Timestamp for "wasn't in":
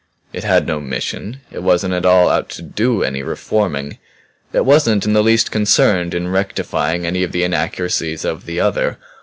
4.65-5.13